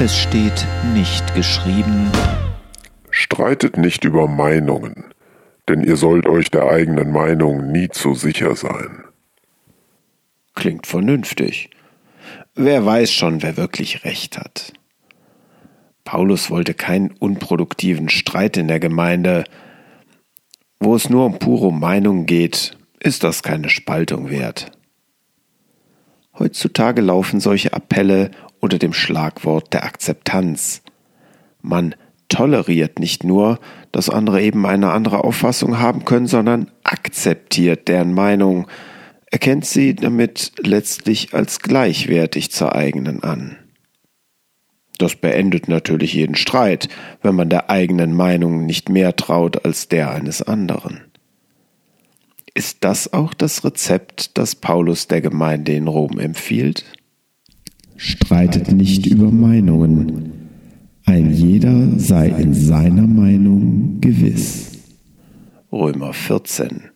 [0.00, 2.10] Es steht nicht geschrieben.
[3.10, 5.04] Streitet nicht über Meinungen,
[5.68, 9.04] denn ihr sollt euch der eigenen Meinung nie zu sicher sein.
[10.56, 11.70] Klingt vernünftig.
[12.56, 14.72] Wer weiß schon, wer wirklich recht hat.
[16.02, 19.44] Paulus wollte keinen unproduktiven Streit in der Gemeinde.
[20.80, 24.72] Wo es nur um pure Meinung geht, ist das keine Spaltung wert.
[26.36, 28.32] Heutzutage laufen solche Appelle
[28.64, 30.80] unter dem Schlagwort der Akzeptanz.
[31.60, 31.94] Man
[32.30, 33.60] toleriert nicht nur,
[33.92, 38.66] dass andere eben eine andere Auffassung haben können, sondern akzeptiert deren Meinung,
[39.30, 43.58] erkennt sie damit letztlich als gleichwertig zur eigenen an.
[44.96, 46.88] Das beendet natürlich jeden Streit,
[47.20, 51.02] wenn man der eigenen Meinung nicht mehr traut als der eines anderen.
[52.54, 56.86] Ist das auch das Rezept, das Paulus der Gemeinde in Rom empfiehlt?
[57.96, 60.48] Streitet nicht über Meinungen.
[61.04, 64.72] Ein jeder sei in seiner Meinung gewiss.
[65.70, 66.90] Römer 14,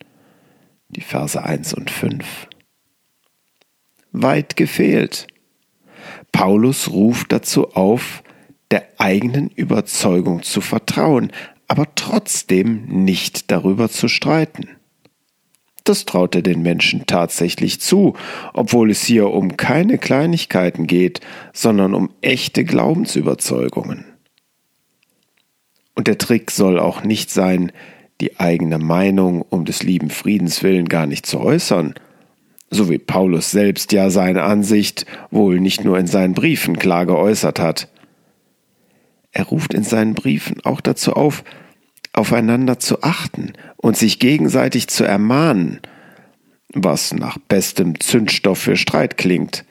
[0.89, 2.48] die Verse 1 und 5.
[4.12, 5.27] Weit gefehlt.
[6.33, 8.22] Paulus ruft dazu auf,
[8.70, 11.33] der eigenen Überzeugung zu vertrauen,
[11.69, 14.78] aber trotzdem nicht darüber zu streiten.
[15.89, 18.12] Das traut er den Menschen tatsächlich zu,
[18.53, 21.20] obwohl es hier um keine Kleinigkeiten geht,
[21.55, 24.05] sondern um echte Glaubensüberzeugungen.
[25.94, 27.72] Und der Trick soll auch nicht sein,
[28.20, 31.94] die eigene Meinung um des lieben Friedens willen gar nicht zu äußern,
[32.69, 37.61] so wie Paulus selbst ja seine Ansicht wohl nicht nur in seinen Briefen klar geäußert
[37.61, 37.89] hat.
[39.33, 41.44] Er ruft in seinen Briefen auch dazu auf,
[42.19, 45.80] aufeinander zu achten und sich gegenseitig zu ermahnen,
[46.75, 49.64] was nach bestem Zündstoff für Streit klingt.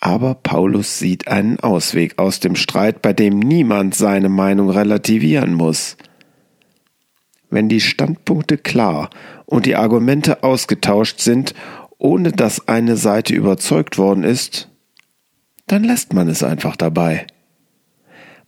[0.00, 5.96] Aber Paulus sieht einen Ausweg aus dem Streit, bei dem niemand seine Meinung relativieren muss.
[7.48, 9.08] Wenn die Standpunkte klar
[9.46, 11.54] und die Argumente ausgetauscht sind
[11.98, 14.68] ohne dass eine Seite überzeugt worden ist,
[15.66, 17.26] dann lässt man es einfach dabei.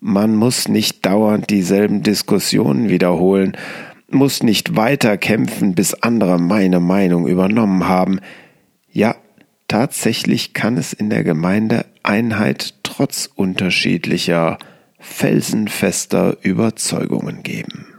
[0.00, 3.56] Man muss nicht dauernd dieselben Diskussionen wiederholen,
[4.10, 8.20] muss nicht weiter kämpfen, bis andere meine Meinung übernommen haben.
[8.92, 9.16] Ja,
[9.68, 14.58] tatsächlich kann es in der Gemeinde Einheit trotz unterschiedlicher,
[14.98, 17.95] felsenfester Überzeugungen geben.